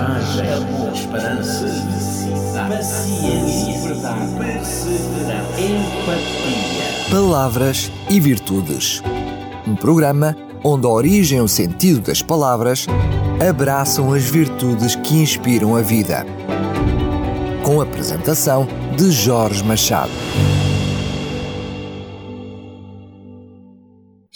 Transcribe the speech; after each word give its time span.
coragem, 0.00 0.94
esperança, 0.94 1.66
paciência, 2.68 3.80
verdade, 3.88 4.24
empatia. 5.58 7.10
Palavras 7.10 7.92
e 8.08 8.18
Virtudes. 8.18 9.02
Um 9.66 9.74
programa 9.76 10.36
onde 10.64 10.86
a 10.86 10.90
origem 10.90 11.38
e 11.38 11.42
o 11.42 11.48
sentido 11.48 12.00
das 12.00 12.22
palavras 12.22 12.86
abraçam 13.46 14.12
as 14.12 14.24
virtudes 14.24 14.94
que 14.96 15.16
inspiram 15.16 15.76
a 15.76 15.82
vida. 15.82 16.24
Com 17.62 17.80
a 17.80 17.84
apresentação 17.84 18.66
de 18.96 19.10
Jorge 19.10 19.62
Machado. 19.64 20.10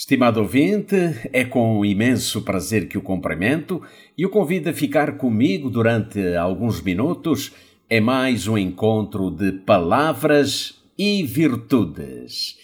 Estimado 0.05 0.39
ouvinte, 0.41 0.95
é 1.33 1.47
com 1.47 1.83
imenso 1.83 2.43
prazer 2.43 2.89
que 2.89 2.99
o 2.99 3.01
cumprimento 3.01 3.81
e 4.19 4.27
o 4.27 4.29
convido 4.29 4.69
a 4.69 4.73
ficar 4.75 5.17
comigo 5.17 5.71
durante 5.71 6.37
alguns 6.37 6.83
minutos. 6.83 7.53
É 7.89 8.03
mais 8.03 8.47
um 8.47 8.59
encontro 8.59 9.31
de 9.31 9.51
palavras 9.51 10.75
e 10.99 11.23
virtudes. 11.23 12.59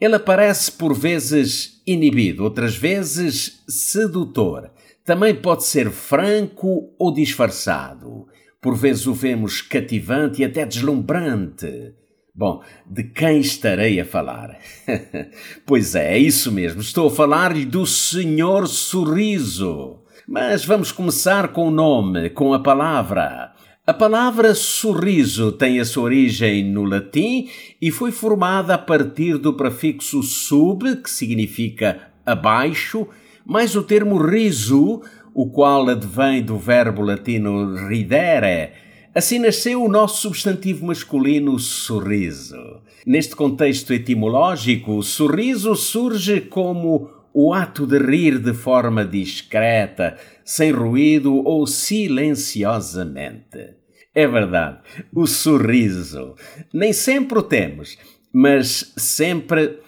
Ele 0.00 0.14
aparece 0.14 0.70
por 0.70 0.94
vezes 0.94 1.82
inibido, 1.84 2.44
outras 2.44 2.76
vezes 2.76 3.64
sedutor. 3.66 4.70
Também 5.04 5.34
pode 5.34 5.64
ser 5.64 5.90
franco 5.90 6.94
ou 6.96 7.12
disfarçado. 7.12 8.28
Por 8.62 8.76
vezes 8.76 9.08
o 9.08 9.12
vemos 9.12 9.60
cativante 9.60 10.40
e 10.40 10.44
até 10.44 10.64
deslumbrante. 10.64 11.94
Bom, 12.38 12.62
de 12.84 13.02
quem 13.02 13.40
estarei 13.40 13.98
a 13.98 14.04
falar? 14.04 14.58
pois 15.64 15.94
é, 15.94 16.16
é 16.16 16.18
isso 16.18 16.52
mesmo. 16.52 16.82
Estou 16.82 17.08
a 17.08 17.10
falar-lhe 17.10 17.64
do 17.64 17.86
Senhor 17.86 18.68
Sorriso. 18.68 20.00
Mas 20.28 20.62
vamos 20.62 20.92
começar 20.92 21.48
com 21.48 21.68
o 21.68 21.70
nome, 21.70 22.28
com 22.28 22.52
a 22.52 22.58
palavra. 22.58 23.54
A 23.86 23.94
palavra 23.94 24.54
sorriso 24.54 25.50
tem 25.50 25.80
a 25.80 25.84
sua 25.86 26.02
origem 26.02 26.62
no 26.62 26.84
latim 26.84 27.48
e 27.80 27.90
foi 27.90 28.12
formada 28.12 28.74
a 28.74 28.78
partir 28.78 29.38
do 29.38 29.54
prefixo 29.54 30.22
sub, 30.22 30.96
que 30.96 31.08
significa 31.08 32.10
abaixo, 32.26 33.08
mais 33.46 33.74
o 33.74 33.82
termo 33.82 34.18
riso, 34.18 35.00
o 35.32 35.48
qual 35.48 35.88
advém 35.88 36.42
do 36.42 36.58
verbo 36.58 37.00
latino 37.00 37.88
ridere, 37.88 38.72
Assim 39.16 39.38
nasceu 39.38 39.82
o 39.82 39.88
nosso 39.88 40.20
substantivo 40.20 40.84
masculino 40.84 41.58
sorriso. 41.58 42.82
Neste 43.06 43.34
contexto 43.34 43.94
etimológico, 43.94 44.92
o 44.92 45.02
sorriso 45.02 45.74
surge 45.74 46.42
como 46.42 47.08
o 47.32 47.54
ato 47.54 47.86
de 47.86 47.98
rir 47.98 48.38
de 48.38 48.52
forma 48.52 49.06
discreta, 49.06 50.18
sem 50.44 50.70
ruído 50.70 51.42
ou 51.46 51.66
silenciosamente. 51.66 53.76
É 54.14 54.26
verdade, 54.26 54.80
o 55.14 55.26
sorriso. 55.26 56.34
Nem 56.70 56.92
sempre 56.92 57.38
o 57.38 57.42
temos, 57.42 57.96
mas 58.30 58.92
sempre 58.98 59.78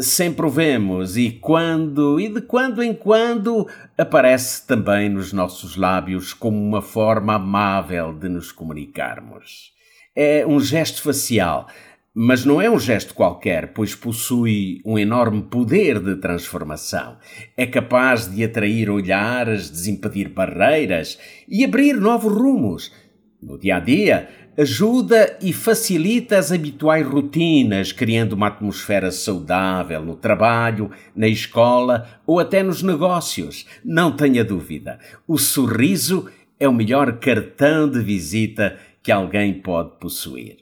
sempre 0.00 0.44
o 0.44 0.50
vemos 0.50 1.16
e 1.16 1.30
quando 1.30 2.20
e 2.20 2.28
de 2.28 2.42
quando 2.42 2.82
em 2.82 2.92
quando 2.92 3.66
aparece 3.96 4.66
também 4.66 5.08
nos 5.08 5.32
nossos 5.32 5.76
lábios 5.76 6.34
como 6.34 6.58
uma 6.58 6.82
forma 6.82 7.34
amável 7.34 8.12
de 8.12 8.28
nos 8.28 8.52
comunicarmos. 8.52 9.72
É 10.14 10.46
um 10.46 10.60
gesto 10.60 11.00
facial, 11.00 11.68
mas 12.14 12.44
não 12.44 12.60
é 12.60 12.68
um 12.68 12.78
gesto 12.78 13.14
qualquer, 13.14 13.72
pois 13.72 13.94
possui 13.94 14.82
um 14.84 14.98
enorme 14.98 15.42
poder 15.42 16.00
de 16.00 16.16
transformação. 16.16 17.16
É 17.56 17.64
capaz 17.64 18.30
de 18.30 18.44
atrair 18.44 18.90
olhares, 18.90 19.70
desimpedir 19.70 20.28
barreiras 20.28 21.18
e 21.48 21.64
abrir 21.64 21.94
novos 21.94 22.32
rumos. 22.32 22.92
No 23.40 23.56
dia 23.56 23.76
a 23.76 23.80
dia, 23.80 24.28
ajuda 24.56 25.38
e 25.40 25.52
facilita 25.52 26.36
as 26.36 26.50
habituais 26.50 27.06
rotinas, 27.06 27.92
criando 27.92 28.32
uma 28.32 28.48
atmosfera 28.48 29.12
saudável 29.12 30.04
no 30.04 30.16
trabalho, 30.16 30.90
na 31.14 31.28
escola 31.28 32.20
ou 32.26 32.40
até 32.40 32.64
nos 32.64 32.82
negócios. 32.82 33.64
Não 33.84 34.10
tenha 34.10 34.44
dúvida, 34.44 34.98
o 35.26 35.38
sorriso 35.38 36.28
é 36.58 36.68
o 36.68 36.74
melhor 36.74 37.20
cartão 37.20 37.88
de 37.88 38.00
visita 38.00 38.76
que 39.02 39.12
alguém 39.12 39.54
pode 39.54 39.98
possuir. 40.00 40.56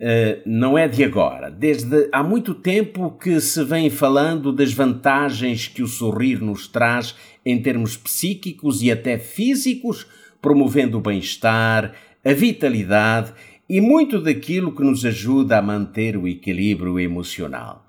Uh, 0.00 0.40
não 0.46 0.78
é 0.78 0.86
de 0.86 1.02
agora. 1.02 1.50
Desde 1.50 2.08
há 2.12 2.22
muito 2.22 2.54
tempo 2.54 3.10
que 3.10 3.40
se 3.40 3.64
vem 3.64 3.90
falando 3.90 4.52
das 4.52 4.72
vantagens 4.72 5.66
que 5.66 5.82
o 5.82 5.88
sorrir 5.88 6.40
nos 6.40 6.68
traz 6.68 7.16
em 7.44 7.60
termos 7.60 7.96
psíquicos 7.96 8.80
e 8.80 8.92
até 8.92 9.18
físicos, 9.18 10.06
promovendo 10.40 10.98
o 10.98 11.00
bem-estar, 11.00 11.92
a 12.28 12.34
vitalidade 12.34 13.32
e 13.66 13.80
muito 13.80 14.20
daquilo 14.20 14.74
que 14.74 14.84
nos 14.84 15.02
ajuda 15.02 15.56
a 15.56 15.62
manter 15.62 16.14
o 16.14 16.28
equilíbrio 16.28 17.00
emocional. 17.00 17.82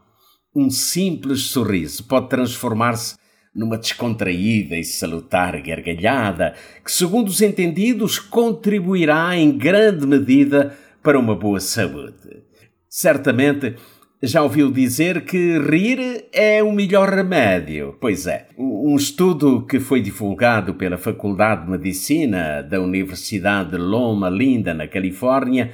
Um 0.55 0.69
simples 0.69 1.41
sorriso 1.41 2.05
pode 2.05 2.29
transformar-se 2.29 3.17
numa 3.53 3.77
descontraída 3.77 4.77
e 4.77 4.83
salutar 4.85 5.61
gargalhada, 5.61 6.55
que, 6.85 6.89
segundo 6.89 7.27
os 7.27 7.41
entendidos, 7.41 8.17
contribuirá 8.17 9.35
em 9.35 9.57
grande 9.57 10.07
medida 10.07 10.73
para 11.03 11.19
uma 11.19 11.35
boa 11.35 11.59
saúde. 11.59 12.41
Certamente, 12.87 13.75
já 14.21 14.43
ouviu 14.43 14.69
dizer 14.69 15.23
que 15.23 15.57
rir 15.59 16.25
é 16.33 16.61
o 16.61 16.73
melhor 16.73 17.07
remédio? 17.07 17.95
Pois 18.01 18.27
é. 18.27 18.47
Um 18.57 18.97
estudo 18.97 19.65
que 19.65 19.79
foi 19.79 20.01
divulgado 20.01 20.73
pela 20.73 20.97
Faculdade 20.97 21.63
de 21.63 21.71
Medicina 21.71 22.61
da 22.61 22.81
Universidade 22.81 23.71
de 23.71 23.77
Loma 23.77 24.29
Linda, 24.29 24.73
na 24.73 24.87
Califórnia, 24.87 25.71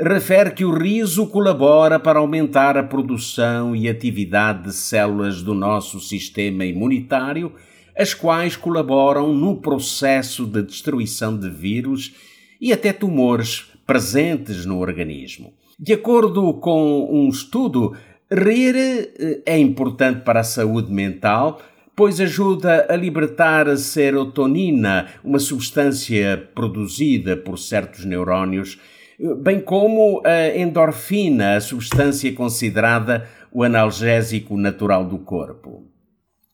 refere 0.00 0.52
que 0.52 0.64
o 0.64 0.72
riso 0.72 1.26
colabora 1.26 1.98
para 1.98 2.20
aumentar 2.20 2.76
a 2.76 2.84
produção 2.84 3.74
e 3.74 3.88
atividade 3.88 4.64
de 4.64 4.72
células 4.72 5.42
do 5.42 5.52
nosso 5.52 5.98
sistema 5.98 6.64
imunitário, 6.64 7.52
as 7.96 8.14
quais 8.14 8.54
colaboram 8.54 9.34
no 9.34 9.56
processo 9.56 10.46
de 10.46 10.62
destruição 10.62 11.36
de 11.36 11.50
vírus 11.50 12.14
e 12.60 12.72
até 12.72 12.92
tumores 12.92 13.66
presentes 13.88 14.66
no 14.66 14.80
organismo. 14.80 15.54
De 15.80 15.94
acordo 15.94 16.52
com 16.60 17.08
um 17.10 17.30
estudo, 17.30 17.96
rir 18.30 18.76
eh, 18.76 19.40
é 19.46 19.58
importante 19.58 20.20
para 20.20 20.40
a 20.40 20.44
saúde 20.44 20.92
mental, 20.92 21.58
pois 21.96 22.20
ajuda 22.20 22.86
a 22.90 22.94
libertar 22.94 23.66
a 23.66 23.78
serotonina, 23.78 25.08
uma 25.24 25.38
substância 25.38 26.36
produzida 26.54 27.34
por 27.34 27.58
certos 27.58 28.04
neurónios, 28.04 28.78
eh, 29.18 29.34
bem 29.34 29.58
como 29.58 30.20
a 30.22 30.54
endorfina, 30.54 31.56
a 31.56 31.60
substância 31.60 32.30
considerada 32.34 33.26
o 33.50 33.62
analgésico 33.62 34.54
natural 34.58 35.06
do 35.06 35.18
corpo. 35.18 35.86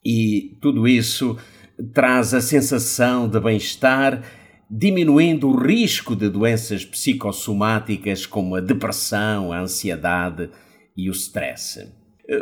E 0.07 0.57
tudo 0.61 0.87
isso 0.87 1.37
traz 1.93 2.33
a 2.33 2.41
sensação 2.41 3.29
de 3.29 3.41
bem-estar 3.41 4.23
diminuindo 4.71 5.49
o 5.49 5.57
risco 5.57 6.17
de 6.17 6.29
doenças 6.29 6.85
psicossomáticas 6.85 8.27
como 8.27 8.57
a 8.57 8.61
depressão, 8.61 9.53
a 9.53 9.61
ansiedade 9.61 10.51
e 10.97 11.09
o 11.09 11.13
stress. 11.13 11.89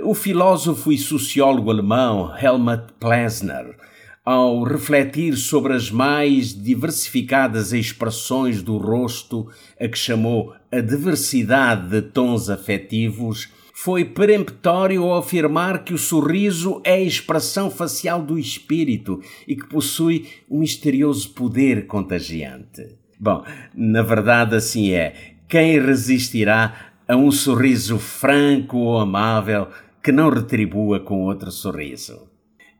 O 0.05 0.15
filósofo 0.15 0.93
e 0.93 0.99
sociólogo 0.99 1.71
alemão 1.71 2.33
Helmut 2.37 2.93
Plessner, 3.01 3.77
ao 4.25 4.63
refletir 4.63 5.37
sobre 5.37 5.75
as 5.75 5.91
mais 5.91 6.55
diversificadas 6.55 7.73
expressões 7.73 8.63
do 8.63 8.79
rosto, 8.79 9.49
a 9.81 9.89
que 9.89 9.99
chamou 9.99 10.55
a 10.71 10.81
diversidade 10.81 11.89
de 11.89 12.03
tons 12.03 12.49
afetivos, 12.49 13.49
foi 13.83 14.05
peremptório 14.05 15.03
ao 15.03 15.19
afirmar 15.19 15.83
que 15.83 15.93
o 15.93 15.99
sorriso 15.99 16.81
é 16.85 16.95
a 16.95 17.01
expressão 17.01 17.69
facial 17.69 18.23
do 18.23 18.39
espírito 18.39 19.21
e 19.45 19.57
que 19.57 19.67
possui 19.67 20.29
um 20.49 20.61
misterioso 20.61 21.31
poder 21.31 21.89
contagiante. 21.89 22.95
Bom, 23.19 23.45
na 23.75 24.01
verdade 24.03 24.55
assim 24.55 24.93
é. 24.93 25.35
Quem 25.49 25.81
resistirá 25.81 26.93
a 27.09 27.17
um 27.17 27.33
sorriso 27.33 27.99
franco 27.99 28.79
ou 28.79 29.01
amável 29.01 29.67
que 30.01 30.13
não 30.13 30.31
retribua 30.31 31.01
com 31.01 31.25
outro 31.25 31.51
sorriso? 31.51 32.29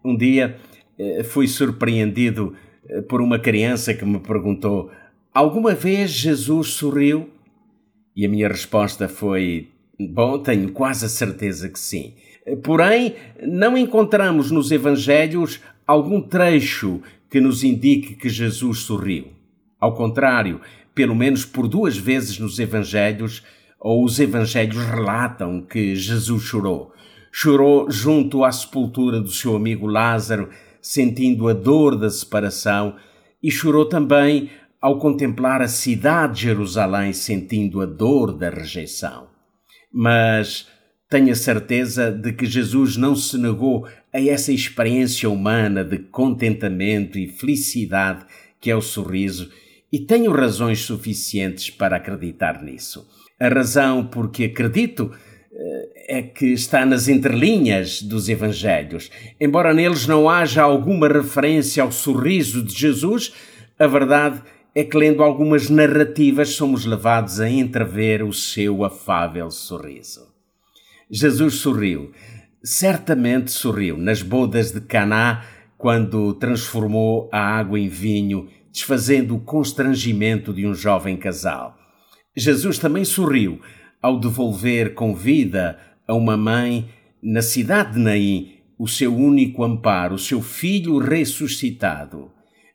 Um 0.05 0.17
dia 0.17 0.57
eh, 0.97 1.25
fui 1.25 1.49
surpreendido 1.49 2.55
eh, 2.89 3.03
por 3.03 3.21
uma 3.21 3.41
criança 3.41 3.93
que 3.93 4.05
me 4.05 4.21
perguntou: 4.21 4.89
Alguma 5.35 5.75
vez 5.75 6.13
Jesus 6.13 6.69
sorriu? 6.69 7.29
E 8.15 8.25
a 8.25 8.29
minha 8.29 8.47
resposta 8.47 9.09
foi: 9.09 9.73
Bom, 9.99 10.39
tenho 10.39 10.73
quase 10.73 11.05
a 11.05 11.09
certeza 11.09 11.69
que 11.69 11.79
sim. 11.79 12.15
Porém, 12.63 13.15
não 13.43 13.77
encontramos 13.77 14.51
nos 14.51 14.71
Evangelhos 14.71 15.61
algum 15.87 16.21
trecho 16.21 17.01
que 17.31 17.41
nos 17.41 17.63
indique 17.63 18.15
que 18.15 18.29
Jesus 18.29 18.81
sorriu. 18.81 19.29
Ao 19.79 19.95
contrário, 19.95 20.61
pelo 20.95 21.15
menos 21.15 21.45
por 21.45 21.69
duas 21.69 21.97
vezes 21.97 22.39
nos 22.39 22.59
Evangelhos, 22.59 23.43
ou 23.81 24.05
os 24.05 24.19
Evangelhos 24.21 24.77
relatam 24.77 25.61
que 25.63 25.95
Jesus 25.97 26.43
chorou. 26.43 26.93
Chorou 27.31 27.91
junto 27.91 28.45
à 28.45 28.53
sepultura 28.53 29.21
do 29.21 29.31
seu 29.31 29.57
amigo 29.57 29.87
Lázaro, 29.87 30.51
sentindo 30.81 31.49
a 31.49 31.53
dor 31.53 31.97
da 31.97 32.11
separação, 32.11 32.97
e 33.43 33.51
chorou 33.51 33.87
também 33.87 34.51
ao 34.81 34.99
contemplar 34.99 35.63
a 35.63 35.69
cidade 35.69 36.35
de 36.35 36.43
Jerusalém 36.43 37.13
sentindo 37.13 37.81
a 37.81 37.87
dor 37.87 38.33
da 38.33 38.51
rejeição. 38.51 39.32
Mas 39.93 40.67
tenho 41.09 41.33
a 41.33 41.37
certeza 41.37 42.11
de 42.11 42.33
que 42.33 42.47
Jesus 42.47 42.97
não 42.97 43.15
se 43.15 43.37
negou 43.37 43.87
a 44.13 44.21
essa 44.21 44.53
experiência 44.53 45.29
humana 45.29 45.85
de 45.85 45.99
contentamento 45.99 47.19
e 47.19 47.29
felicidade 47.29 48.25
que 48.63 48.71
é 48.71 48.77
o 48.77 48.81
sorriso, 48.81 49.51
e 49.93 49.99
tenho 49.99 50.31
razões 50.31 50.81
suficientes 50.81 51.69
para 51.69 51.97
acreditar 51.97 52.63
nisso. 52.63 53.07
A 53.39 53.49
razão 53.49 54.07
por 54.07 54.31
que 54.31 54.45
acredito 54.45 55.11
eh, 55.53 56.19
é 56.19 56.23
que 56.23 56.47
está 56.47 56.87
nas 56.87 57.09
entrelinhas 57.09 58.01
dos 58.01 58.29
Evangelhos. 58.29 59.11
Embora 59.41 59.75
neles 59.75 60.07
não 60.07 60.31
haja 60.31 60.63
alguma 60.63 61.09
referência 61.09 61.83
ao 61.83 61.91
sorriso 61.91 62.63
de 62.63 62.73
Jesus, 62.73 63.35
a 63.79 63.87
verdade 63.89 64.41
é 64.41 64.62
que, 64.75 64.97
lendo 64.97 65.23
algumas 65.23 65.69
narrativas, 65.69 66.51
somos 66.51 66.87
levados 66.87 67.41
a 67.41 67.49
entrever 67.49 68.23
o 68.23 68.33
seu 68.33 68.85
afável 68.85 69.51
sorriso. 69.51 70.33
Jesus 71.11 71.55
sorriu. 71.55 72.11
Certamente 72.65 73.51
sorriu 73.51 73.99
nas 73.99 74.23
bodas 74.23 74.71
de 74.71 74.81
Caná 74.81 75.45
quando 75.77 76.33
transformou 76.35 77.29
a 77.33 77.41
água 77.41 77.79
em 77.79 77.89
vinho, 77.89 78.49
desfazendo 78.73 79.37
o 79.37 79.41
constrangimento 79.41 80.55
de 80.55 80.67
um 80.67 80.73
jovem 80.73 81.17
casal. 81.17 81.77
Jesus 82.35 82.79
também 82.79 83.05
sorriu 83.05 83.61
ao 84.01 84.19
devolver 84.19 84.95
com 84.95 85.15
vida 85.15 85.79
a 86.07 86.15
uma 86.15 86.37
mãe 86.37 86.89
na 87.23 87.43
cidade 87.43 87.95
de 87.95 87.99
Naim 87.99 88.53
o 88.79 88.89
seu 88.89 89.15
único 89.15 89.63
amparo, 89.63 90.15
o 90.15 90.19
seu 90.19 90.41
filho 90.41 90.99
ressuscitado. 90.99 92.31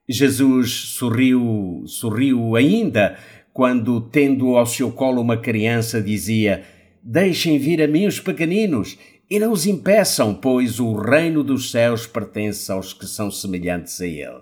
Jesus 0.08 0.72
sorriu, 0.72 1.84
sorriu 1.86 2.56
ainda 2.56 3.18
quando, 3.52 4.00
tendo 4.00 4.56
ao 4.56 4.66
seu 4.66 4.92
colo 4.92 5.22
uma 5.22 5.38
criança, 5.38 6.02
dizia: 6.02 6.64
Deixem 7.04 7.58
vir 7.58 7.82
a 7.82 7.88
mim 7.88 8.06
os 8.06 8.20
pequeninos 8.20 8.98
e 9.30 9.40
não 9.40 9.52
os 9.52 9.66
impeçam, 9.66 10.34
pois 10.34 10.80
o 10.80 10.94
reino 10.94 11.44
dos 11.44 11.72
céus 11.72 12.08
pertence 12.08 12.72
aos 12.72 12.94
que 12.94 13.06
são 13.06 13.30
semelhantes 13.30 14.00
a 14.00 14.08
ele. 14.08 14.42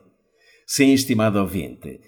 Sim, 0.68 0.94
estimado 0.94 1.40
ouvinte, 1.40 2.00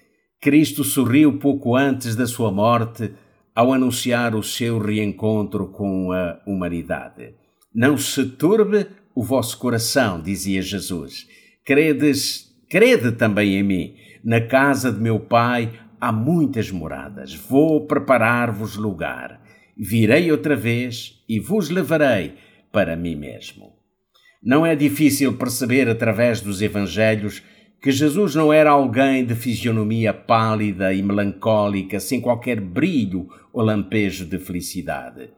Cristo 0.42 0.84
sorriu 0.84 1.40
pouco 1.40 1.76
antes 1.76 2.16
da 2.16 2.28
sua 2.28 2.52
morte 2.52 3.12
ao 3.56 3.74
anunciar 3.74 4.36
o 4.36 4.44
seu 4.44 4.78
reencontro 4.78 5.70
com 5.70 6.12
a 6.12 6.40
humanidade. 6.46 7.34
Não 7.74 7.98
se 7.98 8.26
turbe 8.26 8.86
o 9.16 9.24
vosso 9.24 9.58
coração, 9.58 10.22
dizia 10.22 10.62
Jesus. 10.62 11.28
Credes, 11.66 12.47
crede 12.70 13.12
também 13.12 13.56
em 13.56 13.64
mim. 13.64 13.96
Na 14.24 14.42
casa 14.42 14.92
de 14.92 15.00
meu 15.00 15.20
Pai 15.20 15.72
há 16.00 16.12
muitas 16.12 16.72
moradas. 16.72 17.34
Vou 17.34 17.86
preparar-vos 17.88 18.76
lugar 18.76 19.42
virei 19.78 20.32
outra 20.32 20.56
vez 20.56 21.24
e 21.30 21.40
vos 21.40 21.70
levarei 21.70 22.34
para 22.72 22.96
mim 22.96 23.16
mesmo. 23.16 23.74
Não 24.42 24.66
é 24.66 24.76
difícil 24.76 25.38
perceber 25.38 25.88
através 25.88 26.42
dos 26.42 26.62
Evangelhos 26.62 27.44
que 27.82 27.92
Jesus 27.92 28.34
não 28.34 28.52
era 28.52 28.72
alguém 28.72 29.24
de 29.24 29.36
fisionomia 29.36 30.14
pálida 30.14 30.94
e 30.94 31.04
melancólica, 31.04 32.00
sem 32.00 32.20
qualquer 32.20 32.60
brilho 32.60 33.28
ou 33.54 33.62
lampejo 33.64 34.26
de 34.26 34.40
felicidade. 34.40 35.30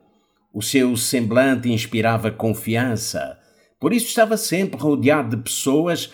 O 0.54 0.62
seu 0.62 0.96
semblante 0.96 1.70
inspirava 1.70 2.32
confiança, 2.32 3.38
por 3.80 3.94
isso 3.94 4.08
estava 4.08 4.38
sempre 4.38 4.80
rodeado 4.80 5.36
de 5.36 5.44
pessoas, 5.44 6.12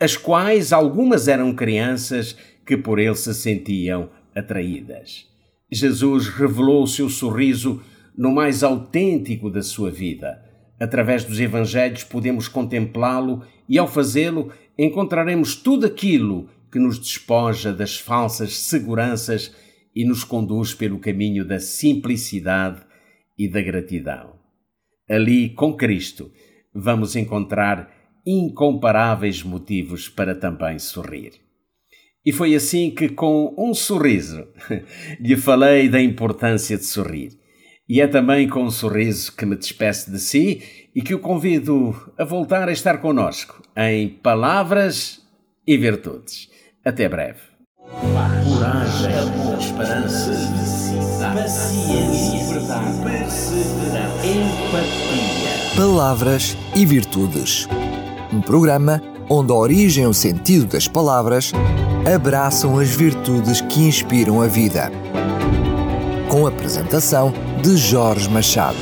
as 0.00 0.16
quais 0.16 0.72
algumas 0.72 1.28
eram 1.28 1.54
crianças 1.54 2.34
que 2.64 2.74
por 2.76 2.98
ele 2.98 3.14
se 3.14 3.34
sentiam 3.34 4.08
atraídas. 4.34 5.26
Jesus 5.70 6.26
revelou 6.28 6.84
o 6.84 6.88
seu 6.88 7.10
sorriso 7.10 7.82
no 8.16 8.32
mais 8.32 8.62
autêntico 8.62 9.50
da 9.50 9.62
sua 9.62 9.90
vida. 9.90 10.42
Através 10.80 11.22
dos 11.22 11.38
Evangelhos 11.38 12.02
podemos 12.02 12.48
contemplá-lo 12.48 13.42
e, 13.68 13.78
ao 13.78 13.86
fazê-lo, 13.86 14.50
encontraremos 14.78 15.54
tudo 15.54 15.84
aquilo 15.84 16.48
que 16.72 16.78
nos 16.78 16.98
despoja 16.98 17.72
das 17.72 17.98
falsas 17.98 18.56
seguranças 18.56 19.54
e 19.94 20.04
nos 20.04 20.24
conduz 20.24 20.72
pelo 20.72 20.98
caminho 20.98 21.44
da 21.44 21.60
simplicidade 21.60 22.80
e 23.38 23.46
da 23.46 23.60
gratidão. 23.60 24.34
Ali, 25.08 25.50
com 25.50 25.74
Cristo, 25.74 26.32
vamos 26.72 27.16
encontrar 27.16 27.99
incomparáveis 28.26 29.42
motivos 29.42 30.08
para 30.08 30.34
também 30.34 30.78
sorrir. 30.78 31.32
E 32.24 32.32
foi 32.32 32.54
assim 32.54 32.90
que, 32.90 33.08
com 33.08 33.54
um 33.56 33.72
sorriso, 33.72 34.46
lhe 35.18 35.36
falei 35.36 35.88
da 35.88 36.00
importância 36.00 36.76
de 36.76 36.84
sorrir. 36.84 37.38
E 37.88 38.00
é 38.00 38.06
também 38.06 38.48
com 38.48 38.62
um 38.62 38.70
sorriso 38.70 39.34
que 39.34 39.46
me 39.46 39.56
despeço 39.56 40.10
de 40.10 40.18
si 40.18 40.62
e 40.94 41.02
que 41.02 41.14
o 41.14 41.18
convido 41.18 41.94
a 42.18 42.24
voltar 42.24 42.68
a 42.68 42.72
estar 42.72 42.98
conosco 42.98 43.62
em 43.76 44.08
Palavras 44.08 45.20
e 45.66 45.76
Virtudes. 45.76 46.48
Até 46.84 47.08
breve. 47.08 47.40
Coragem, 48.00 49.12
amor, 49.12 49.58
esperança, 49.58 50.30
paciência, 51.34 52.54
verdade, 52.54 53.02
perseverança, 53.02 54.26
empatia. 54.26 55.76
Palavras 55.76 56.56
e 56.76 56.86
Virtudes. 56.86 57.66
Um 58.32 58.40
programa 58.40 59.02
onde 59.28 59.52
a 59.52 59.56
origem 59.56 60.04
e 60.04 60.06
o 60.06 60.14
sentido 60.14 60.66
das 60.66 60.86
palavras 60.86 61.52
abraçam 62.12 62.78
as 62.78 62.88
virtudes 62.88 63.60
que 63.60 63.80
inspiram 63.80 64.40
a 64.40 64.46
vida. 64.46 64.90
Com 66.28 66.46
a 66.46 66.48
apresentação 66.48 67.32
de 67.62 67.76
Jorge 67.76 68.28
Machado. 68.30 68.78